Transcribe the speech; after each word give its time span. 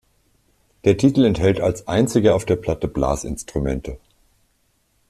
Der 0.83 0.97
Titel 0.97 1.25
enthält 1.25 1.61
als 1.61 1.87
einziger 1.87 2.33
auf 2.33 2.43
der 2.45 2.55
Platte 2.55 2.87
Blasinstrumente. 2.87 3.99